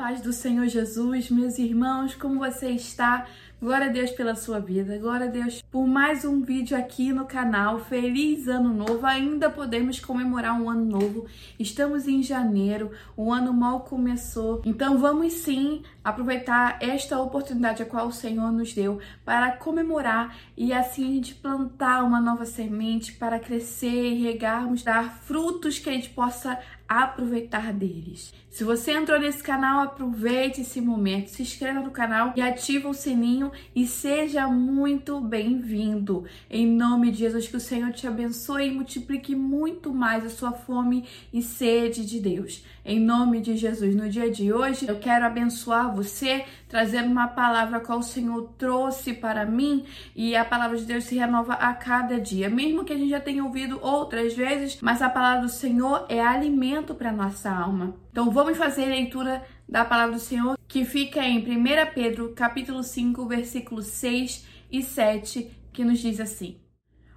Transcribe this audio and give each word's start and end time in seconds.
paz 0.00 0.22
do 0.22 0.32
Senhor 0.32 0.66
Jesus, 0.66 1.28
meus 1.28 1.58
irmãos, 1.58 2.14
como 2.14 2.38
você 2.38 2.70
está? 2.70 3.26
Glória 3.62 3.88
a 3.88 3.90
Deus 3.90 4.10
pela 4.12 4.34
sua 4.34 4.58
vida, 4.58 4.96
glória 4.96 5.26
a 5.26 5.28
Deus 5.28 5.60
por 5.70 5.86
mais 5.86 6.24
um 6.24 6.40
vídeo 6.40 6.74
aqui 6.74 7.12
no 7.12 7.26
canal. 7.26 7.78
Feliz 7.78 8.48
ano 8.48 8.72
novo! 8.72 9.04
Ainda 9.04 9.50
podemos 9.50 10.00
comemorar 10.00 10.58
um 10.58 10.70
ano 10.70 10.86
novo. 10.86 11.26
Estamos 11.58 12.08
em 12.08 12.22
janeiro, 12.22 12.90
o 13.14 13.30
ano 13.30 13.52
mal 13.52 13.80
começou. 13.80 14.62
Então 14.64 14.96
vamos 14.96 15.34
sim 15.34 15.82
aproveitar 16.02 16.78
esta 16.80 17.20
oportunidade 17.20 17.82
a 17.82 17.86
qual 17.86 18.06
o 18.06 18.12
Senhor 18.12 18.50
nos 18.50 18.72
deu 18.72 18.98
para 19.26 19.52
comemorar 19.52 20.34
e 20.56 20.72
assim 20.72 21.04
a 21.04 21.14
gente 21.16 21.34
plantar 21.34 22.02
uma 22.02 22.18
nova 22.18 22.46
semente 22.46 23.12
para 23.12 23.38
crescer 23.38 24.14
e 24.14 24.22
regarmos, 24.22 24.82
dar 24.82 25.20
frutos 25.20 25.78
que 25.78 25.90
a 25.90 25.92
gente 25.92 26.08
possa 26.08 26.58
aproveitar 26.88 27.72
deles. 27.72 28.34
Se 28.50 28.64
você 28.64 28.90
entrou 28.90 29.20
nesse 29.20 29.40
canal, 29.40 29.80
aproveite 29.80 30.62
esse 30.62 30.80
momento, 30.80 31.28
se 31.28 31.42
inscreva 31.42 31.78
no 31.78 31.92
canal 31.92 32.32
e 32.34 32.42
ativa 32.42 32.88
o 32.88 32.94
sininho 32.94 33.49
e 33.74 33.86
seja 33.86 34.46
muito 34.48 35.20
bem-vindo. 35.20 36.24
Em 36.50 36.66
nome 36.66 37.10
de 37.10 37.18
Jesus, 37.18 37.48
que 37.48 37.56
o 37.56 37.60
Senhor 37.60 37.92
te 37.92 38.06
abençoe 38.06 38.68
e 38.68 38.70
multiplique 38.70 39.34
muito 39.34 39.92
mais 39.92 40.24
a 40.24 40.30
sua 40.30 40.52
fome 40.52 41.04
e 41.32 41.42
sede 41.42 42.04
de 42.04 42.20
Deus. 42.20 42.64
Em 42.84 42.98
nome 42.98 43.40
de 43.40 43.56
Jesus, 43.56 43.94
no 43.94 44.08
dia 44.08 44.30
de 44.30 44.52
hoje, 44.52 44.88
eu 44.88 44.98
quero 44.98 45.26
abençoar 45.26 45.94
você, 45.94 46.44
trazendo 46.68 47.10
uma 47.10 47.28
palavra 47.28 47.80
que 47.80 47.92
o 47.92 48.02
Senhor 48.02 48.52
trouxe 48.56 49.12
para 49.12 49.44
mim 49.44 49.84
e 50.16 50.34
a 50.34 50.44
palavra 50.44 50.76
de 50.76 50.84
Deus 50.84 51.04
se 51.04 51.16
renova 51.16 51.54
a 51.54 51.74
cada 51.74 52.18
dia. 52.18 52.48
Mesmo 52.48 52.84
que 52.84 52.92
a 52.92 52.96
gente 52.96 53.10
já 53.10 53.20
tenha 53.20 53.44
ouvido 53.44 53.78
outras 53.82 54.34
vezes, 54.34 54.78
mas 54.80 55.02
a 55.02 55.10
palavra 55.10 55.42
do 55.42 55.48
Senhor 55.48 56.06
é 56.08 56.20
alimento 56.20 56.94
para 56.94 57.12
nossa 57.12 57.50
alma. 57.50 57.94
Então 58.10 58.30
vamos 58.30 58.56
fazer 58.56 58.84
a 58.84 58.88
leitura 58.88 59.42
da 59.68 59.84
palavra 59.84 60.14
do 60.14 60.20
Senhor 60.20 60.59
que 60.70 60.84
fica 60.84 61.20
em 61.24 61.38
1 61.40 61.92
Pedro, 61.92 62.32
capítulo 62.32 62.84
5, 62.84 63.26
versículos 63.26 63.86
6 63.86 64.46
e 64.70 64.82
7, 64.82 65.50
que 65.72 65.84
nos 65.84 65.98
diz 65.98 66.20
assim: 66.20 66.60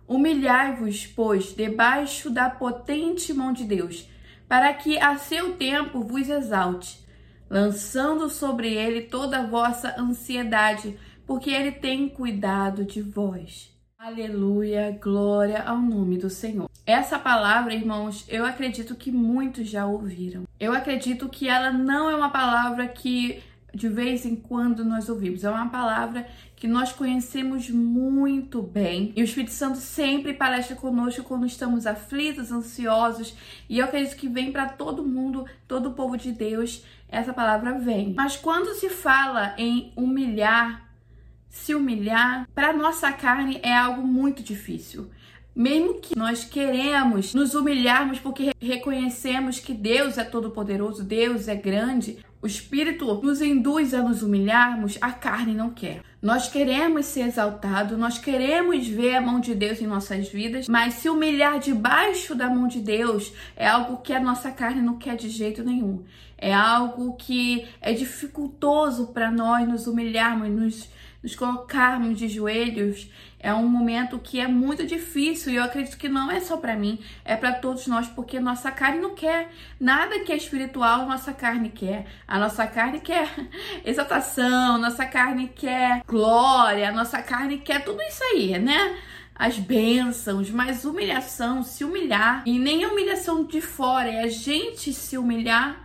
Humilhai-vos, 0.08 1.06
pois, 1.06 1.56
debaixo 1.56 2.32
da 2.32 2.50
potente 2.50 3.32
mão 3.32 3.54
de 3.54 3.64
Deus 3.64 4.10
para 4.48 4.74
que 4.74 4.98
a 4.98 5.18
seu 5.18 5.54
tempo 5.56 6.04
vos 6.04 6.30
exalte, 6.30 7.00
lançando 7.50 8.28
sobre 8.28 8.74
ele 8.74 9.02
toda 9.04 9.40
a 9.40 9.46
vossa 9.46 9.96
ansiedade, 10.00 10.98
porque 11.26 11.50
ele 11.52 11.72
tem 11.72 12.10
cuidado 12.10 12.84
de 12.84 13.02
vós. 13.02 13.72
Aleluia, 13.98 14.98
glória 15.02 15.62
ao 15.64 15.78
nome 15.78 16.18
do 16.18 16.30
Senhor. 16.30 16.70
Essa 16.86 17.18
palavra, 17.18 17.74
irmãos, 17.74 18.26
eu 18.28 18.46
acredito 18.46 18.96
que 18.96 19.12
muitos 19.12 19.70
já 19.70 19.86
ouviram. 19.86 20.44
Eu 20.64 20.74
acredito 20.74 21.28
que 21.28 21.50
ela 21.50 21.72
não 21.72 22.10
é 22.10 22.16
uma 22.16 22.30
palavra 22.30 22.88
que 22.88 23.44
de 23.74 23.90
vez 23.90 24.26
em 24.26 24.36
quando 24.36 24.86
nós 24.86 25.10
ouvimos. 25.10 25.44
É 25.44 25.50
uma 25.50 25.68
palavra 25.68 26.26
que 26.56 26.68
nós 26.68 26.94
conhecemos 26.94 27.70
muito 27.70 28.62
bem. 28.62 29.12
E 29.16 29.22
o 29.22 29.26
Espírito 29.26 29.52
Santo 29.52 29.78
sempre 29.78 30.34
palestra 30.34 30.76
conosco 30.76 31.24
quando 31.24 31.46
estamos 31.46 31.86
aflitos, 31.86 32.52
ansiosos. 32.52 33.36
E 33.68 33.80
eu 33.80 33.86
acredito 33.86 34.16
que 34.16 34.30
vem 34.30 34.52
para 34.52 34.70
todo 34.70 35.04
mundo, 35.04 35.46
todo 35.68 35.90
o 35.90 35.94
povo 35.94 36.16
de 36.16 36.32
Deus, 36.32 36.86
essa 37.10 37.34
palavra 37.34 37.78
vem. 37.80 38.14
Mas 38.14 38.38
quando 38.38 38.74
se 38.76 38.90
fala 38.90 39.56
em 39.58 39.92
humilhar, 39.98 40.88
se 41.50 41.76
humilhar, 41.76 42.48
para 42.56 42.72
nossa 42.72 43.12
carne 43.12 43.60
é 43.64 43.76
algo 43.76 44.02
muito 44.02 44.42
difícil. 44.42 45.10
Mesmo 45.56 45.96
que 45.96 46.18
nós 46.18 46.44
queremos 46.44 47.34
nos 47.34 47.54
humilharmos 47.54 48.20
porque 48.20 48.52
reconhecemos 48.60 49.60
que 49.60 49.74
Deus 49.74 50.18
é 50.18 50.24
todo 50.24 50.50
poderoso, 50.50 51.04
Deus 51.04 51.48
é 51.48 51.56
grande, 51.56 52.18
o 52.42 52.48
espírito 52.48 53.22
nos 53.22 53.40
induz 53.40 53.94
a 53.94 54.02
nos 54.02 54.24
humilharmos, 54.24 54.98
a 55.00 55.12
carne 55.12 55.54
não 55.54 55.70
quer. 55.70 56.02
Nós 56.22 56.50
queremos 56.50 57.06
ser 57.06 57.22
exaltados, 57.22 57.98
nós 57.98 58.18
queremos 58.18 58.88
ver 58.88 59.16
a 59.16 59.22
mão 59.22 59.40
de 59.40 59.54
Deus 59.54 59.80
em 59.80 59.88
nossas 59.88 60.28
vidas, 60.28 60.68
mas 60.68 60.96
se 60.96 61.08
humilhar 61.08 61.60
debaixo 61.60 62.34
da 62.34 62.50
mão 62.50 62.68
de 62.68 62.80
Deus 62.80 63.32
é 63.56 63.68
algo 63.68 64.02
que 64.02 64.12
a 64.12 64.20
nossa 64.20 64.52
carne 64.52 64.82
não 64.82 64.98
quer 64.98 65.16
de 65.16 65.30
jeito 65.30 65.64
nenhum. 65.64 66.04
É 66.38 66.54
algo 66.54 67.14
que 67.14 67.66
é 67.80 67.94
dificultoso 67.94 69.14
para 69.14 69.32
nós 69.32 69.66
nos 69.68 69.88
humilharmos, 69.88 70.50
nos 70.50 70.90
nos 71.24 71.36
colocarmos 71.36 72.20
de 72.20 72.28
joelhos 72.28 73.10
é 73.40 73.54
um 73.54 73.68
momento 73.68 74.20
que 74.20 74.40
é 74.40 74.48
muito 74.48 74.86
difícil 74.86 75.52
e 75.52 75.56
eu 75.56 75.64
acredito 75.64 75.98
que 75.98 76.08
não 76.08 76.32
é 76.32 76.40
só 76.40 76.58
para 76.58 76.76
mim, 76.76 77.00
é 77.26 77.36
para 77.36 77.54
todos 77.54 77.88
nós, 77.88 78.08
porque 78.08 78.40
nossa 78.40 78.72
carne 78.72 79.00
não 79.00 79.16
quer 79.16 79.52
nada 79.80 80.20
que 80.20 80.32
é 80.32 80.38
espiritual, 80.38 81.06
nossa 81.06 81.34
carne 81.34 81.70
quer. 81.70 82.06
A 82.26 82.40
nossa 82.40 82.66
carne 82.66 83.02
quer 83.02 83.30
exaltação, 83.84 84.78
nossa 84.78 85.06
carne 85.06 85.50
quer 85.50 86.04
glória, 86.08 86.92
nossa 86.92 87.22
carne 87.22 87.58
quer 87.58 87.84
tudo 87.84 88.02
isso 88.02 88.24
aí, 88.24 88.58
né? 88.60 88.98
as 89.36 89.58
bênçãos, 89.58 90.52
mas 90.52 90.86
humilhação, 90.86 91.64
se 91.64 91.84
humilhar, 91.84 92.44
e 92.46 92.60
nem 92.60 92.84
a 92.84 92.90
humilhação 92.90 93.44
de 93.44 93.62
fora, 93.62 94.08
é 94.08 94.22
a 94.22 94.28
gente 94.28 94.94
se 94.94 95.18
humilhar 95.18 95.84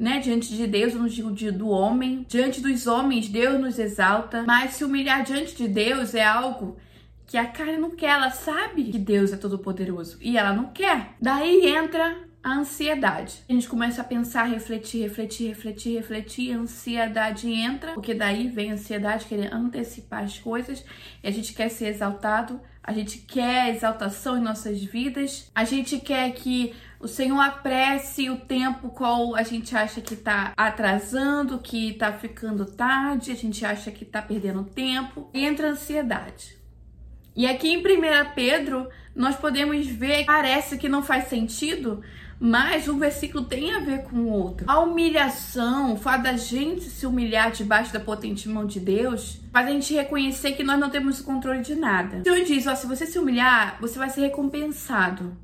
né, 0.00 0.18
diante 0.18 0.56
de 0.56 0.66
Deus, 0.66 0.94
eu 0.94 1.00
não 1.00 1.06
digo 1.06 1.30
de, 1.30 1.50
do 1.50 1.68
homem. 1.68 2.24
Diante 2.26 2.62
dos 2.62 2.86
homens, 2.86 3.28
Deus 3.28 3.60
nos 3.60 3.78
exalta. 3.78 4.44
Mas 4.46 4.72
se 4.72 4.84
humilhar 4.84 5.22
diante 5.22 5.54
de 5.54 5.68
Deus 5.68 6.14
é 6.14 6.24
algo 6.24 6.78
que 7.26 7.36
a 7.36 7.46
carne 7.46 7.76
não 7.76 7.90
quer. 7.90 8.12
Ela 8.12 8.30
sabe 8.30 8.84
que 8.84 8.98
Deus 8.98 9.30
é 9.30 9.36
todo-poderoso 9.36 10.16
e 10.22 10.38
ela 10.38 10.54
não 10.54 10.68
quer. 10.68 11.14
Daí 11.20 11.66
entra 11.66 12.16
a 12.42 12.54
ansiedade. 12.54 13.44
A 13.48 13.52
gente 13.52 13.68
começa 13.68 14.00
a 14.00 14.04
pensar, 14.04 14.44
refletir, 14.44 15.02
refletir, 15.02 15.48
refletir, 15.48 15.96
refletir, 15.96 16.52
a 16.52 16.58
ansiedade 16.58 17.50
entra, 17.50 17.92
porque 17.92 18.14
daí 18.14 18.48
vem 18.48 18.70
a 18.70 18.74
ansiedade, 18.74 19.26
querer 19.26 19.52
antecipar 19.52 20.24
as 20.24 20.38
coisas, 20.38 20.84
e 21.22 21.28
a 21.28 21.30
gente 21.30 21.52
quer 21.52 21.68
ser 21.68 21.88
exaltado, 21.88 22.60
a 22.82 22.92
gente 22.92 23.18
quer 23.18 23.74
exaltação 23.74 24.38
em 24.38 24.40
nossas 24.40 24.82
vidas, 24.82 25.50
a 25.54 25.64
gente 25.64 25.98
quer 25.98 26.32
que 26.32 26.74
o 26.98 27.08
Senhor 27.08 27.40
apresse 27.40 28.28
o 28.28 28.36
tempo 28.36 28.90
qual 28.90 29.34
a 29.34 29.42
gente 29.42 29.76
acha 29.76 30.00
que 30.00 30.16
tá 30.16 30.52
atrasando, 30.56 31.58
que 31.58 31.94
tá 31.94 32.12
ficando 32.12 32.66
tarde, 32.66 33.32
a 33.32 33.34
gente 33.34 33.64
acha 33.64 33.90
que 33.90 34.04
tá 34.04 34.20
perdendo 34.20 34.64
tempo. 34.64 35.30
Entra 35.32 35.68
a 35.68 35.70
ansiedade. 35.70 36.58
E 37.34 37.46
aqui 37.46 37.68
em 37.68 37.78
1 37.78 37.82
Pedro, 38.34 38.88
nós 39.14 39.36
podemos 39.36 39.86
ver, 39.86 40.26
parece 40.26 40.76
que 40.76 40.90
não 40.90 41.02
faz 41.02 41.28
sentido, 41.28 42.02
mas 42.40 42.88
um 42.88 42.98
versículo 42.98 43.44
tem 43.44 43.74
a 43.74 43.80
ver 43.80 44.04
com 44.04 44.16
o 44.16 44.30
outro. 44.30 44.64
A 44.66 44.80
humilhação, 44.80 45.92
o 45.92 45.96
fato 45.98 46.22
da 46.22 46.38
gente 46.38 46.84
se 46.84 47.04
humilhar 47.04 47.52
debaixo 47.52 47.92
da 47.92 48.00
potente 48.00 48.48
mão 48.48 48.64
de 48.64 48.80
Deus, 48.80 49.38
faz 49.52 49.68
a 49.68 49.70
gente 49.70 49.92
reconhecer 49.92 50.52
que 50.52 50.64
nós 50.64 50.80
não 50.80 50.88
temos 50.88 51.20
controle 51.20 51.60
de 51.60 51.74
nada. 51.74 52.20
O 52.20 52.22
Senhor 52.24 52.44
diz: 52.44 52.66
ó, 52.66 52.74
se 52.74 52.86
você 52.86 53.04
se 53.04 53.18
humilhar, 53.18 53.76
você 53.78 53.98
vai 53.98 54.08
ser 54.08 54.22
recompensado. 54.22 55.36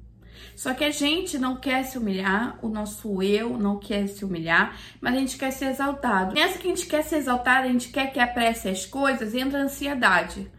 Só 0.56 0.72
que 0.72 0.84
a 0.84 0.90
gente 0.90 1.38
não 1.38 1.56
quer 1.56 1.84
se 1.84 1.98
humilhar, 1.98 2.58
o 2.62 2.68
nosso 2.70 3.22
eu 3.22 3.58
não 3.58 3.78
quer 3.78 4.06
se 4.06 4.24
humilhar, 4.24 4.74
mas 5.02 5.14
a 5.14 5.18
gente 5.18 5.36
quer 5.36 5.50
ser 5.50 5.66
exaltado. 5.66 6.34
Nessa 6.34 6.58
que 6.58 6.66
a 6.66 6.70
gente 6.70 6.86
quer 6.86 7.02
ser 7.02 7.16
exaltado, 7.16 7.68
a 7.68 7.70
gente 7.70 7.90
quer 7.90 8.10
que 8.10 8.18
apresse 8.18 8.70
as 8.70 8.86
coisas, 8.86 9.34
entra 9.34 9.58
a 9.58 9.64
ansiedade. 9.64 10.50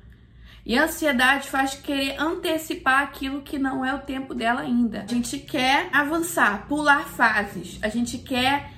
E 0.68 0.78
a 0.78 0.84
ansiedade 0.84 1.50
faz 1.50 1.76
querer 1.76 2.22
antecipar 2.22 3.02
aquilo 3.02 3.42
que 3.42 3.58
não 3.58 3.86
é 3.86 3.96
o 3.96 4.00
tempo 4.00 4.36
dela 4.36 4.60
ainda. 4.60 5.06
A 5.10 5.14
gente 5.14 5.40
quer 5.40 5.88
avançar, 5.94 6.68
pular 6.68 7.08
fases. 7.08 7.80
A 7.82 7.88
gente 7.88 8.18
quer 8.18 8.72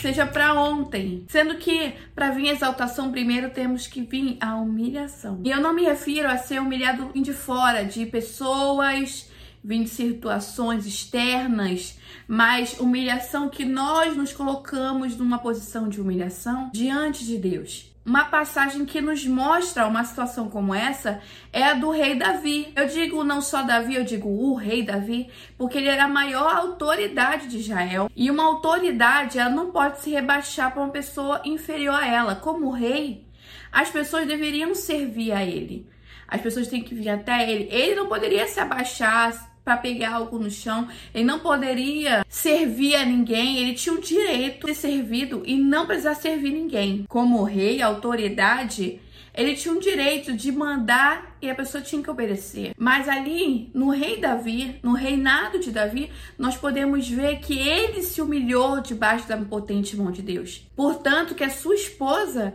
seja 0.00 0.24
para 0.24 0.54
ontem. 0.54 1.24
Sendo 1.28 1.56
que 1.56 1.94
para 2.14 2.30
vir 2.30 2.48
a 2.48 2.52
exaltação 2.52 3.10
primeiro 3.10 3.50
temos 3.50 3.88
que 3.88 4.02
vir 4.02 4.36
a 4.40 4.54
humilhação. 4.54 5.40
E 5.44 5.50
eu 5.50 5.60
não 5.60 5.74
me 5.74 5.82
refiro 5.82 6.28
a 6.28 6.38
ser 6.38 6.60
humilhado 6.60 7.10
de 7.12 7.32
fora, 7.32 7.84
de 7.84 8.06
pessoas 8.06 9.28
vem 9.64 9.84
de 9.84 9.90
situações 9.90 10.86
externas, 10.86 11.98
mas 12.26 12.80
humilhação 12.80 13.48
que 13.48 13.64
nós 13.64 14.16
nos 14.16 14.32
colocamos 14.32 15.16
numa 15.16 15.38
posição 15.38 15.88
de 15.88 16.00
humilhação 16.00 16.70
diante 16.72 17.24
de 17.24 17.38
Deus. 17.38 17.91
Uma 18.04 18.24
passagem 18.24 18.84
que 18.84 19.00
nos 19.00 19.24
mostra 19.24 19.86
uma 19.86 20.02
situação 20.02 20.48
como 20.48 20.74
essa 20.74 21.20
é 21.52 21.62
a 21.62 21.74
do 21.74 21.90
rei 21.90 22.16
Davi. 22.16 22.72
Eu 22.74 22.88
digo 22.88 23.22
não 23.22 23.40
só 23.40 23.62
Davi, 23.62 23.94
eu 23.94 24.02
digo 24.02 24.28
o 24.28 24.54
rei 24.54 24.82
Davi, 24.82 25.30
porque 25.56 25.78
ele 25.78 25.88
era 25.88 26.04
a 26.04 26.08
maior 26.08 26.52
autoridade 26.52 27.46
de 27.46 27.58
Israel. 27.58 28.10
E 28.16 28.28
uma 28.28 28.44
autoridade, 28.44 29.38
ela 29.38 29.50
não 29.50 29.70
pode 29.70 30.00
se 30.00 30.10
rebaixar 30.10 30.72
para 30.72 30.82
uma 30.82 30.90
pessoa 30.90 31.42
inferior 31.44 31.94
a 31.94 32.06
ela. 32.06 32.34
Como 32.34 32.72
rei, 32.72 33.24
as 33.70 33.88
pessoas 33.88 34.26
deveriam 34.26 34.74
servir 34.74 35.30
a 35.30 35.44
ele. 35.44 35.88
As 36.26 36.40
pessoas 36.40 36.66
têm 36.66 36.82
que 36.82 36.96
vir 36.96 37.08
até 37.08 37.48
ele. 37.48 37.68
Ele 37.70 37.94
não 37.94 38.08
poderia 38.08 38.48
se 38.48 38.58
abaixar, 38.58 39.51
para 39.64 39.76
pegar 39.76 40.14
algo 40.14 40.38
no 40.38 40.50
chão, 40.50 40.88
ele 41.14 41.24
não 41.24 41.38
poderia 41.38 42.24
servir 42.28 42.96
a 42.96 43.04
ninguém, 43.04 43.58
ele 43.58 43.74
tinha 43.74 43.94
o 43.94 44.00
direito 44.00 44.66
de 44.66 44.74
ser 44.74 44.92
servido 44.92 45.42
e 45.44 45.56
não 45.56 45.86
precisar 45.86 46.14
servir 46.14 46.52
ninguém. 46.52 47.04
Como 47.08 47.42
rei, 47.42 47.80
autoridade 47.80 49.00
Ele 49.34 49.54
tinha 49.54 49.72
um 49.72 49.78
direito 49.78 50.34
de 50.34 50.52
mandar 50.52 51.38
e 51.40 51.48
a 51.48 51.54
pessoa 51.54 51.82
tinha 51.82 52.02
que 52.02 52.10
obedecer. 52.10 52.74
Mas 52.76 53.08
ali, 53.08 53.70
no 53.72 53.88
rei 53.88 54.20
Davi, 54.20 54.78
no 54.82 54.92
reinado 54.92 55.58
de 55.58 55.70
Davi, 55.70 56.10
nós 56.36 56.54
podemos 56.54 57.08
ver 57.08 57.38
que 57.38 57.58
ele 57.58 58.02
se 58.02 58.20
humilhou 58.20 58.82
debaixo 58.82 59.26
da 59.26 59.38
potente 59.38 59.96
mão 59.96 60.12
de 60.12 60.20
Deus. 60.20 60.68
Portanto, 60.76 61.34
que 61.34 61.44
a 61.44 61.48
sua 61.48 61.74
esposa, 61.74 62.52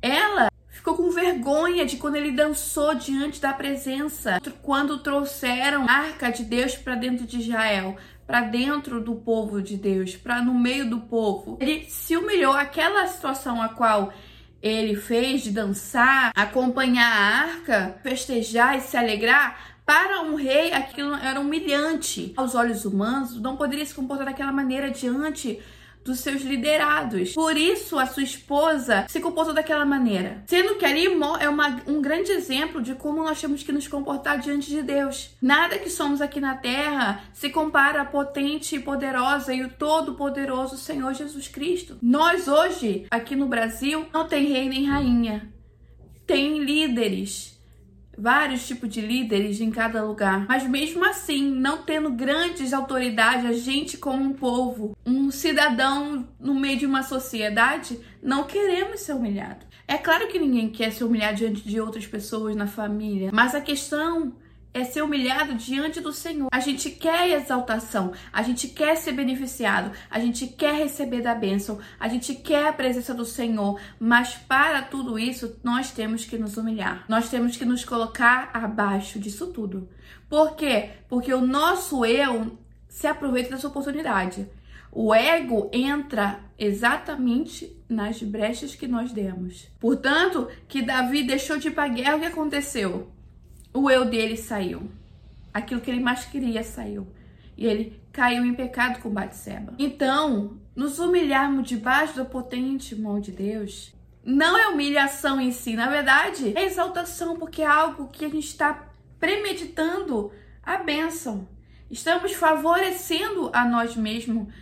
ela 0.00 0.47
ficou 0.78 0.94
com 0.94 1.10
vergonha 1.10 1.84
de 1.84 1.96
quando 1.96 2.14
ele 2.14 2.30
dançou 2.30 2.94
diante 2.94 3.40
da 3.40 3.52
presença, 3.52 4.40
quando 4.62 4.98
trouxeram 4.98 5.88
a 5.88 5.92
arca 5.92 6.30
de 6.30 6.44
Deus 6.44 6.76
para 6.76 6.94
dentro 6.94 7.26
de 7.26 7.40
Israel, 7.40 7.96
para 8.24 8.42
dentro 8.42 9.00
do 9.00 9.16
povo 9.16 9.60
de 9.60 9.76
Deus, 9.76 10.14
para 10.14 10.40
no 10.40 10.54
meio 10.54 10.88
do 10.88 11.00
povo. 11.00 11.58
Ele 11.60 11.84
se 11.88 12.16
humilhou 12.16 12.52
aquela 12.52 13.08
situação 13.08 13.60
a 13.60 13.70
qual 13.70 14.12
ele 14.62 14.94
fez 14.94 15.42
de 15.42 15.50
dançar, 15.50 16.30
acompanhar 16.32 17.10
a 17.10 17.40
arca, 17.50 17.98
festejar 18.04 18.78
e 18.78 18.80
se 18.80 18.96
alegrar, 18.96 19.76
para 19.84 20.22
um 20.22 20.36
rei 20.36 20.72
aquilo 20.72 21.12
era 21.16 21.40
humilhante. 21.40 22.32
Aos 22.36 22.54
olhos 22.54 22.84
humanos, 22.84 23.40
não 23.40 23.56
poderia 23.56 23.84
se 23.84 23.94
comportar 23.94 24.26
daquela 24.26 24.52
maneira 24.52 24.92
diante 24.92 25.60
dos 26.08 26.20
seus 26.20 26.42
liderados. 26.42 27.34
Por 27.34 27.56
isso, 27.56 27.98
a 27.98 28.06
sua 28.06 28.22
esposa 28.22 29.06
se 29.08 29.20
comportou 29.20 29.54
daquela 29.54 29.84
maneira. 29.84 30.42
Sendo 30.46 30.76
que 30.76 30.84
ali 30.84 31.06
é 31.40 31.48
uma, 31.48 31.80
um 31.86 32.00
grande 32.00 32.32
exemplo 32.32 32.82
de 32.82 32.94
como 32.94 33.22
nós 33.22 33.40
temos 33.40 33.62
que 33.62 33.72
nos 33.72 33.86
comportar 33.86 34.38
diante 34.38 34.68
de 34.68 34.82
Deus. 34.82 35.30
Nada 35.40 35.78
que 35.78 35.90
somos 35.90 36.20
aqui 36.20 36.40
na 36.40 36.56
terra 36.56 37.22
se 37.32 37.50
compara 37.50 38.02
à 38.02 38.04
potente 38.04 38.76
e 38.76 38.80
poderosa 38.80 39.54
e 39.54 39.62
o 39.62 39.68
todo-poderoso 39.68 40.76
Senhor 40.76 41.14
Jesus 41.14 41.48
Cristo. 41.48 41.98
Nós 42.02 42.48
hoje, 42.48 43.06
aqui 43.10 43.36
no 43.36 43.46
Brasil, 43.46 44.06
não 44.12 44.26
tem 44.26 44.46
rei 44.46 44.68
nem 44.68 44.86
rainha. 44.86 45.52
Tem 46.26 46.58
líderes 46.62 47.57
vários 48.18 48.66
tipos 48.66 48.88
de 48.88 49.00
líderes 49.00 49.60
em 49.60 49.70
cada 49.70 50.04
lugar. 50.04 50.46
Mas 50.48 50.68
mesmo 50.68 51.04
assim, 51.04 51.50
não 51.50 51.82
tendo 51.82 52.10
grandes 52.10 52.72
autoridades, 52.72 53.46
a 53.46 53.52
gente 53.52 53.96
como 53.96 54.24
um 54.24 54.32
povo, 54.32 54.96
um 55.06 55.30
cidadão 55.30 56.28
no 56.40 56.54
meio 56.54 56.78
de 56.78 56.86
uma 56.86 57.02
sociedade, 57.02 57.98
não 58.22 58.44
queremos 58.44 59.00
ser 59.00 59.12
humilhado. 59.12 59.66
É 59.86 59.96
claro 59.96 60.28
que 60.28 60.38
ninguém 60.38 60.68
quer 60.68 60.92
ser 60.92 61.04
humilhado 61.04 61.36
diante 61.36 61.66
de 61.66 61.80
outras 61.80 62.06
pessoas 62.06 62.54
na 62.54 62.66
família, 62.66 63.30
mas 63.32 63.54
a 63.54 63.60
questão 63.60 64.34
é 64.72 64.84
ser 64.84 65.02
humilhado 65.02 65.54
diante 65.54 66.00
do 66.00 66.12
Senhor. 66.12 66.48
A 66.52 66.60
gente 66.60 66.90
quer 66.90 67.30
exaltação, 67.30 68.12
a 68.32 68.42
gente 68.42 68.68
quer 68.68 68.96
ser 68.96 69.12
beneficiado, 69.12 69.92
a 70.10 70.20
gente 70.20 70.46
quer 70.46 70.74
receber 70.74 71.22
da 71.22 71.34
bênção, 71.34 71.78
a 71.98 72.08
gente 72.08 72.34
quer 72.34 72.68
a 72.68 72.72
presença 72.72 73.14
do 73.14 73.24
Senhor, 73.24 73.80
mas 73.98 74.34
para 74.34 74.82
tudo 74.82 75.18
isso 75.18 75.58
nós 75.62 75.90
temos 75.90 76.24
que 76.24 76.38
nos 76.38 76.56
humilhar. 76.56 77.04
Nós 77.08 77.28
temos 77.28 77.56
que 77.56 77.64
nos 77.64 77.84
colocar 77.84 78.50
abaixo 78.52 79.18
disso 79.18 79.48
tudo. 79.48 79.88
Por 80.28 80.56
quê? 80.56 80.90
Porque 81.08 81.32
o 81.32 81.40
nosso 81.40 82.04
eu 82.04 82.58
se 82.88 83.06
aproveita 83.06 83.50
dessa 83.50 83.68
oportunidade. 83.68 84.48
O 84.90 85.14
ego 85.14 85.70
entra 85.72 86.40
exatamente 86.58 87.76
nas 87.88 88.22
brechas 88.22 88.74
que 88.74 88.86
nós 88.86 89.12
demos. 89.12 89.68
Portanto, 89.78 90.48
que 90.66 90.82
Davi 90.82 91.22
deixou 91.22 91.58
de 91.58 91.68
ir 91.68 91.70
para 91.72 91.84
a 91.84 91.88
guerra, 91.88 92.16
o 92.16 92.20
que 92.20 92.26
aconteceu? 92.26 93.12
O 93.72 93.90
eu 93.90 94.04
dele 94.04 94.36
saiu. 94.36 94.90
Aquilo 95.52 95.80
que 95.80 95.90
ele 95.90 96.00
mais 96.00 96.24
queria 96.24 96.62
saiu. 96.62 97.06
E 97.56 97.66
ele 97.66 98.00
caiu 98.12 98.44
em 98.44 98.54
pecado 98.54 99.00
com 99.00 99.10
Batseba. 99.10 99.74
Então, 99.78 100.58
nos 100.74 100.98
humilharmos 100.98 101.68
debaixo 101.68 102.16
da 102.16 102.24
potente 102.24 102.94
mão 102.94 103.20
de 103.20 103.32
Deus, 103.32 103.92
não 104.24 104.56
é 104.56 104.68
humilhação 104.68 105.40
em 105.40 105.50
si, 105.50 105.74
na 105.74 105.88
verdade, 105.88 106.52
é 106.56 106.64
exaltação, 106.64 107.36
porque 107.36 107.62
é 107.62 107.66
algo 107.66 108.08
que 108.08 108.24
a 108.24 108.28
gente 108.28 108.46
está 108.46 108.88
premeditando 109.18 110.30
a 110.62 110.76
bênção. 110.78 111.48
Estamos 111.90 112.32
favorecendo 112.34 113.50
a 113.52 113.64
nós 113.64 113.96
mesmos, 113.96 114.52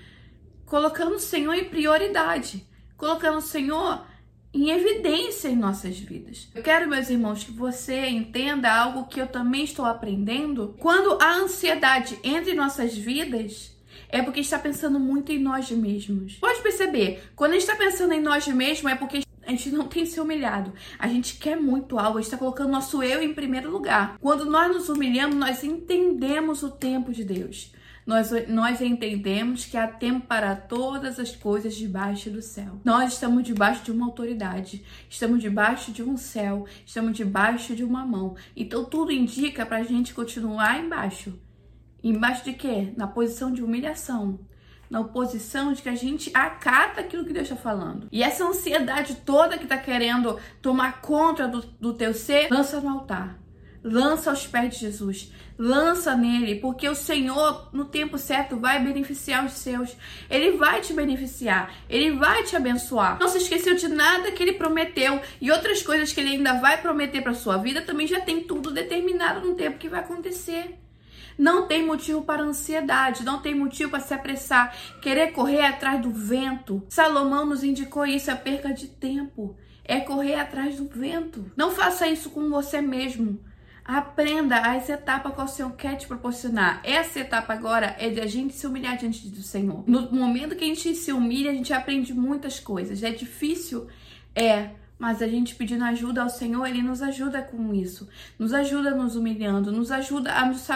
colocando 0.65 1.17
o 1.17 1.21
Senhor 1.21 1.55
em 1.55 1.65
prioridade, 1.65 2.67
colocando 2.97 3.39
o 3.39 3.43
Senhor 3.43 4.07
em 4.57 4.71
evidência 4.71 5.49
em 5.49 5.57
nossas 5.57 5.99
vidas. 5.99 6.49
Eu 6.55 6.63
quero, 6.63 6.89
meus 6.89 7.11
irmãos, 7.11 7.45
que 7.45 7.53
você 7.53 8.07
entenda 8.07 8.73
algo 8.73 9.07
que 9.07 9.21
eu 9.21 9.27
também 9.27 9.65
estou 9.65 9.85
aprendendo. 9.85 10.75
Quando 10.79 11.23
a 11.23 11.35
ansiedade 11.35 12.19
entra 12.25 12.51
em 12.51 12.57
nossas 12.57 12.97
vidas, 12.97 13.77
é 14.09 14.23
porque 14.23 14.41
está 14.41 14.59
pensando 14.59 14.99
muito 14.99 15.31
em 15.31 15.39
nós 15.39 15.71
mesmos. 15.71 16.37
Pode 16.37 16.63
perceber, 16.63 17.23
quando 17.37 17.51
a 17.51 17.55
gente 17.55 17.69
está 17.69 17.77
pensando 17.77 18.15
em 18.15 18.21
nós 18.21 18.49
mesmos, 18.49 18.91
é 18.91 18.95
porque 18.95 19.23
a 19.47 19.51
gente 19.51 19.71
não 19.71 19.87
tem 19.87 20.07
se 20.07 20.19
humilhado. 20.19 20.73
A 20.99 21.07
gente 21.07 21.37
quer 21.37 21.57
muito 21.57 21.99
algo, 21.99 22.17
a 22.17 22.21
gente 22.23 22.33
está 22.33 22.39
colocando 22.39 22.71
nosso 22.71 23.03
eu 23.03 23.23
em 23.23 23.35
primeiro 23.35 23.71
lugar. 23.71 24.17
Quando 24.21 24.47
nós 24.47 24.75
nos 24.75 24.89
humilhamos, 24.89 25.37
nós 25.37 25.63
entendemos 25.63 26.63
o 26.63 26.71
tempo 26.71 27.13
de 27.13 27.25
Deus 27.25 27.77
nós, 28.07 28.31
nós 28.47 28.81
entendemos 28.81 29.67
que 29.67 29.77
há 29.77 29.89
tempo 29.89 30.27
para 30.27 30.55
todas 30.55 31.19
as 31.19 31.35
coisas 31.35 31.75
debaixo 31.75 32.31
do 32.31 32.41
céu. 32.41 32.81
Nós 32.85 33.15
estamos 33.15 33.43
debaixo 33.43 33.83
de 33.83 33.91
uma 33.91 34.07
autoridade, 34.07 34.85
estamos 35.11 35.43
debaixo 35.43 35.91
de 35.91 36.05
um 36.05 36.17
céu, 36.17 36.67
estamos 36.87 37.17
debaixo 37.17 37.75
de 37.75 37.83
uma 37.83 38.07
mão. 38.07 38.37
Então 38.57 38.85
tudo 38.85 39.11
indica 39.11 39.67
para 39.67 39.79
a 39.79 39.83
gente 39.83 40.15
continuar 40.15 40.79
embaixo. 40.79 41.37
Embaixo 42.03 42.45
de 42.45 42.53
quê? 42.53 42.93
Na 42.97 43.09
posição 43.09 43.53
de 43.53 43.63
humilhação 43.63 44.39
na 44.89 45.01
oposição 45.01 45.73
de 45.73 45.83
que 45.83 45.89
a 45.89 45.97
gente 45.97 46.31
acata 46.33 47.01
aquilo 47.01 47.25
que 47.25 47.33
Deus 47.33 47.51
está 47.51 47.61
falando. 47.61 48.07
E 48.13 48.23
essa 48.23 48.45
ansiedade 48.45 49.17
toda 49.17 49.59
que 49.59 49.65
está 49.65 49.77
querendo 49.77 50.39
tomar 50.63 51.01
conta 51.01 51.49
do, 51.49 51.61
do 51.61 51.93
teu 51.93 52.15
ser, 52.15 52.47
lança 52.53 52.81
no 52.81 52.91
altar 52.91 53.37
lança 53.87 54.31
aos 54.31 54.47
pés 54.47 54.75
de 54.75 54.81
Jesus, 54.81 55.33
lança 55.57 56.17
nele, 56.17 56.57
porque 56.57 56.89
o 56.89 56.95
Senhor, 56.95 57.71
no 57.73 57.85
tempo 57.85 58.19
certo, 58.19 58.59
vai 58.59 58.83
beneficiar 58.83 59.45
os 59.45 59.53
seus. 59.53 59.97
Ele 60.29 60.57
vai 60.57 60.81
te 60.81 60.93
beneficiar, 60.93 61.73
ele 61.89 62.17
vai 62.17 62.43
te 62.43 62.57
abençoar. 62.57 63.19
Não 63.21 63.29
se 63.29 63.39
esqueceu 63.39 63.77
de 63.77 63.89
nada 63.89 64.33
que 64.33 64.43
ele 64.43 64.55
prometeu 64.55 65.21
e 65.41 65.51
outras 65.51 65.83
coisas 65.83 66.13
que 66.13 66.21
ele 66.21 66.31
ainda 66.31 66.55
vai 66.55 66.83
prometer 66.83 67.23
para 67.23 67.33
sua 67.33 67.57
vida 67.57 67.81
também 67.83 68.07
já 68.07 68.21
tem 68.21 68.43
tudo 68.43 68.73
determinado 68.73 69.47
no 69.47 69.55
tempo 69.55 69.79
que 69.79 69.89
vai 69.89 70.01
acontecer. 70.01 70.79
Não 71.39 71.67
tem 71.67 71.85
motivo 71.85 72.23
para 72.23 72.43
ansiedade, 72.43 73.25
não 73.25 73.41
tem 73.41 73.55
motivo 73.55 73.91
para 73.91 74.01
se 74.01 74.15
apressar, 74.15 74.75
querer 75.03 75.33
correr 75.33 75.67
atrás 75.67 76.01
do 76.01 76.11
vento. 76.11 76.83
Salomão 76.89 77.45
nos 77.45 77.63
indicou 77.63 78.07
isso, 78.07 78.31
a 78.31 78.37
perca 78.37 78.73
de 78.73 78.89
tempo. 78.89 79.57
É 79.85 80.01
correr 80.01 80.35
atrás 80.35 80.79
do 80.79 80.89
vento. 80.89 81.49
Não 81.57 81.71
faça 81.71 82.09
isso 82.09 82.31
com 82.31 82.49
você 82.49 82.81
mesmo. 82.81 83.39
Aprenda 83.87 84.59
as 84.59 84.89
etapas 84.89 85.33
que 85.33 85.41
o 85.41 85.47
Senhor 85.47 85.71
quer 85.77 85.95
te 85.95 86.09
proporcionar. 86.09 86.81
Essa 86.83 87.21
etapa 87.21 87.53
agora 87.53 87.95
é 88.01 88.11
de 88.11 88.21
a 88.21 88.27
gente 88.27 88.53
se 88.53 88.67
humilhar 88.67 88.97
diante 88.97 89.29
do 89.29 89.43
Senhor. 89.43 89.85
No 89.87 90.11
momento 90.11 90.57
que 90.57 90.65
a 90.65 90.67
gente 90.67 90.93
se 90.97 91.13
humilha, 91.13 91.53
a 91.53 91.55
gente 91.55 91.73
aprende 91.73 92.13
muitas 92.13 92.59
coisas. 92.59 93.05
É 93.05 93.13
difícil? 93.13 93.87
É. 94.35 94.71
Mas 94.99 95.23
a 95.23 95.29
gente 95.29 95.55
pedindo 95.55 95.85
ajuda 95.85 96.23
ao 96.23 96.29
Senhor, 96.29 96.67
Ele 96.67 96.83
nos 96.83 97.01
ajuda 97.01 97.43
com 97.43 97.73
isso. 97.73 98.09
Nos 98.37 98.53
ajuda 98.53 98.91
nos 98.91 99.15
humilhando, 99.15 99.71
nos 99.71 99.93
ajuda 99.93 100.33
a, 100.33 100.47
nos, 100.47 100.67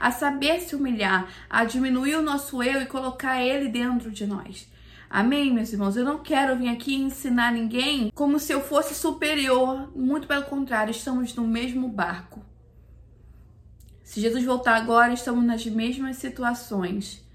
a 0.00 0.10
saber 0.10 0.60
se 0.60 0.74
humilhar, 0.74 1.28
a 1.48 1.64
diminuir 1.64 2.16
o 2.16 2.22
nosso 2.22 2.62
eu 2.64 2.82
e 2.82 2.86
colocar 2.86 3.40
Ele 3.40 3.68
dentro 3.68 4.10
de 4.10 4.26
nós. 4.26 4.66
Amém, 5.08 5.52
meus 5.52 5.72
irmãos? 5.72 5.96
Eu 5.96 6.04
não 6.04 6.18
quero 6.18 6.56
vir 6.56 6.68
aqui 6.68 6.94
ensinar 6.94 7.52
ninguém 7.52 8.10
como 8.12 8.40
se 8.40 8.52
eu 8.52 8.60
fosse 8.60 8.94
superior. 8.94 9.88
Muito 9.94 10.26
pelo 10.26 10.44
contrário, 10.44 10.90
estamos 10.90 11.34
no 11.34 11.46
mesmo 11.46 11.86
barco. 11.86 12.45
Se 14.06 14.20
Jesus 14.20 14.44
voltar 14.44 14.76
agora, 14.76 15.12
estamos 15.12 15.44
nas 15.44 15.66
mesmas 15.66 16.18
situações. 16.18 17.26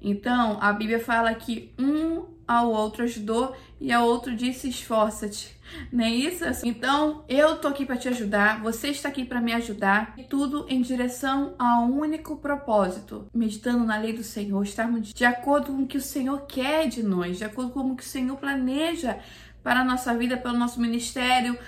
Então, 0.00 0.58
a 0.60 0.74
Bíblia 0.74 1.00
fala 1.00 1.34
que 1.34 1.72
um 1.78 2.26
ao 2.46 2.70
outro 2.70 3.02
ajudou 3.02 3.56
e 3.80 3.90
ao 3.90 4.06
outro 4.06 4.36
disse 4.36 4.68
esforça-te. 4.68 5.58
Não 5.90 6.04
é 6.04 6.10
isso? 6.10 6.44
Então, 6.64 7.24
eu 7.30 7.56
tô 7.56 7.68
aqui 7.68 7.86
para 7.86 7.96
te 7.96 8.08
ajudar, 8.08 8.60
você 8.60 8.88
está 8.88 9.08
aqui 9.08 9.24
para 9.24 9.40
me 9.40 9.54
ajudar, 9.54 10.12
e 10.18 10.22
tudo 10.22 10.66
em 10.68 10.82
direção 10.82 11.54
a 11.58 11.80
um 11.80 11.98
único 11.98 12.36
propósito, 12.36 13.26
meditando 13.32 13.84
na 13.84 13.96
lei 13.96 14.12
do 14.12 14.22
Senhor, 14.22 14.62
estarmos 14.62 15.14
de 15.14 15.24
acordo 15.24 15.72
com 15.72 15.82
o 15.82 15.86
que 15.86 15.96
o 15.96 16.02
Senhor 16.02 16.42
quer 16.42 16.88
de 16.88 17.02
nós, 17.02 17.38
de 17.38 17.44
acordo 17.44 17.70
com 17.70 17.80
o 17.80 17.96
que 17.96 18.02
o 18.02 18.06
Senhor 18.06 18.36
planeja 18.36 19.18
para 19.62 19.80
a 19.80 19.84
nossa 19.84 20.14
vida, 20.14 20.36
pelo 20.36 20.58
nosso 20.58 20.78
ministério, 20.78 21.58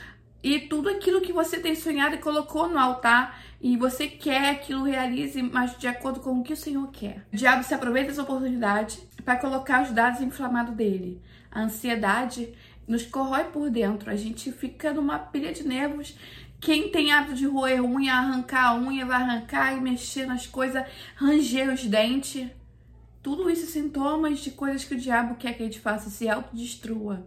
e 0.42 0.60
tudo 0.60 0.88
aquilo 0.88 1.20
que 1.20 1.32
você 1.32 1.58
tem 1.58 1.74
sonhado 1.74 2.14
e 2.14 2.18
colocou 2.18 2.68
no 2.68 2.78
altar 2.78 3.40
e 3.60 3.76
você 3.76 4.08
quer 4.08 4.54
que 4.54 4.72
aquilo 4.72 4.84
realize, 4.84 5.42
mas 5.42 5.76
de 5.78 5.86
acordo 5.86 6.20
com 6.20 6.40
o 6.40 6.42
que 6.42 6.52
o 6.52 6.56
Senhor 6.56 6.88
quer. 6.90 7.26
O 7.32 7.36
diabo 7.36 7.62
se 7.62 7.74
aproveita 7.74 8.08
dessa 8.08 8.22
oportunidade 8.22 8.98
para 9.22 9.36
colocar 9.36 9.82
os 9.82 9.90
dados 9.90 10.20
inflamados 10.22 10.74
dele. 10.74 11.20
A 11.50 11.60
ansiedade 11.62 12.54
nos 12.88 13.04
corrói 13.04 13.44
por 13.44 13.68
dentro, 13.70 14.10
a 14.10 14.16
gente 14.16 14.50
fica 14.50 14.94
numa 14.94 15.18
pilha 15.18 15.52
de 15.52 15.62
nervos. 15.62 16.16
Quem 16.58 16.90
tem 16.90 17.12
hábito 17.12 17.34
de 17.34 17.46
roer 17.46 17.82
unha, 17.82 18.14
arrancar 18.14 18.68
a 18.68 18.74
unha, 18.74 19.04
vai 19.04 19.22
arrancar 19.22 19.76
e 19.76 19.80
mexer 19.80 20.26
nas 20.26 20.46
coisas, 20.46 20.84
ranger 21.16 21.72
os 21.72 21.84
dentes. 21.84 22.48
Tudo 23.22 23.50
isso 23.50 23.64
é 23.64 23.66
sintomas 23.66 24.40
de 24.40 24.50
coisas 24.52 24.84
que 24.84 24.94
o 24.94 24.98
diabo 24.98 25.36
quer 25.36 25.52
que 25.52 25.62
a 25.62 25.66
gente 25.66 25.80
faça, 25.80 26.08
se 26.08 26.28
autodestrua, 26.28 27.26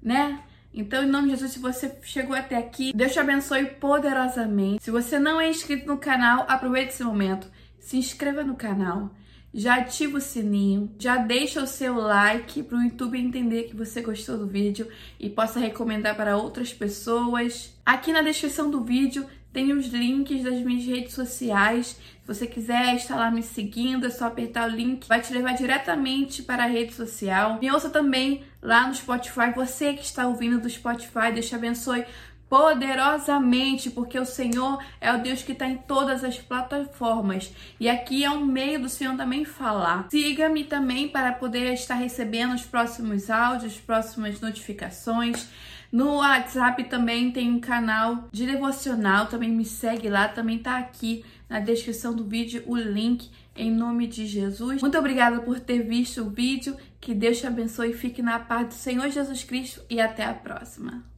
né? 0.00 0.40
Então, 0.76 1.04
em 1.04 1.08
nome 1.08 1.28
de 1.28 1.34
Jesus, 1.34 1.52
se 1.52 1.60
você 1.60 1.96
chegou 2.02 2.34
até 2.34 2.56
aqui, 2.56 2.92
Deus 2.92 3.12
te 3.12 3.20
abençoe 3.20 3.64
poderosamente. 3.64 4.82
Se 4.82 4.90
você 4.90 5.20
não 5.20 5.40
é 5.40 5.48
inscrito 5.48 5.86
no 5.86 5.98
canal, 5.98 6.44
aproveite 6.48 6.92
esse 6.92 7.04
momento. 7.04 7.48
Se 7.78 7.96
inscreva 7.96 8.42
no 8.42 8.56
canal. 8.56 9.14
Já 9.56 9.76
ativa 9.76 10.18
o 10.18 10.20
sininho, 10.20 10.92
já 10.98 11.16
deixa 11.16 11.62
o 11.62 11.66
seu 11.66 11.94
like 11.94 12.60
para 12.64 12.76
o 12.76 12.82
YouTube 12.82 13.16
entender 13.16 13.68
que 13.68 13.76
você 13.76 14.02
gostou 14.02 14.36
do 14.36 14.48
vídeo 14.48 14.88
e 15.20 15.30
possa 15.30 15.60
recomendar 15.60 16.16
para 16.16 16.36
outras 16.36 16.72
pessoas. 16.72 17.72
Aqui 17.86 18.12
na 18.12 18.20
descrição 18.20 18.68
do 18.68 18.82
vídeo 18.82 19.24
tem 19.54 19.72
os 19.72 19.86
links 19.86 20.42
das 20.42 20.60
minhas 20.60 20.84
redes 20.84 21.14
sociais. 21.14 21.96
Se 22.20 22.26
você 22.26 22.44
quiser 22.44 22.96
estar 22.96 23.14
lá 23.14 23.30
me 23.30 23.42
seguindo, 23.42 24.04
é 24.04 24.10
só 24.10 24.26
apertar 24.26 24.68
o 24.68 24.74
link, 24.74 25.06
vai 25.06 25.20
te 25.20 25.32
levar 25.32 25.52
diretamente 25.52 26.42
para 26.42 26.64
a 26.64 26.66
rede 26.66 26.92
social. 26.92 27.58
Me 27.60 27.70
ouça 27.70 27.88
também 27.88 28.42
lá 28.60 28.88
no 28.88 28.94
Spotify. 28.94 29.52
Você 29.54 29.94
que 29.94 30.04
está 30.04 30.26
ouvindo 30.26 30.60
do 30.60 30.68
Spotify, 30.68 31.30
Deus 31.32 31.46
te 31.46 31.54
abençoe 31.54 32.04
poderosamente, 32.48 33.90
porque 33.90 34.18
o 34.18 34.26
Senhor 34.26 34.82
é 35.00 35.12
o 35.12 35.22
Deus 35.22 35.42
que 35.42 35.52
está 35.52 35.68
em 35.68 35.76
todas 35.76 36.24
as 36.24 36.36
plataformas. 36.36 37.52
E 37.78 37.88
aqui 37.88 38.24
é 38.24 38.30
um 38.30 38.44
meio 38.44 38.80
do 38.80 38.88
Senhor 38.88 39.16
também 39.16 39.44
falar. 39.44 40.08
Siga-me 40.10 40.64
também 40.64 41.08
para 41.08 41.32
poder 41.32 41.72
estar 41.74 41.94
recebendo 41.94 42.54
os 42.54 42.62
próximos 42.62 43.30
áudios, 43.30 43.74
as 43.74 43.78
próximas 43.78 44.40
notificações. 44.40 45.48
No 45.94 46.16
WhatsApp 46.16 46.82
também 46.90 47.30
tem 47.30 47.52
um 47.52 47.60
canal 47.60 48.28
de 48.32 48.44
devocional, 48.44 49.26
também 49.26 49.48
me 49.48 49.64
segue 49.64 50.08
lá, 50.08 50.26
também 50.26 50.58
tá 50.58 50.76
aqui 50.76 51.24
na 51.48 51.60
descrição 51.60 52.12
do 52.12 52.24
vídeo 52.24 52.64
o 52.66 52.76
link 52.76 53.30
em 53.54 53.70
nome 53.70 54.08
de 54.08 54.26
Jesus. 54.26 54.82
Muito 54.82 54.98
obrigada 54.98 55.38
por 55.42 55.60
ter 55.60 55.84
visto 55.84 56.22
o 56.22 56.30
vídeo. 56.30 56.76
Que 57.00 57.14
Deus 57.14 57.38
te 57.38 57.46
abençoe 57.46 57.90
e 57.90 57.94
fique 57.94 58.22
na 58.22 58.40
paz 58.40 58.66
do 58.66 58.74
Senhor 58.74 59.08
Jesus 59.08 59.44
Cristo 59.44 59.82
e 59.88 60.00
até 60.00 60.24
a 60.24 60.34
próxima. 60.34 61.13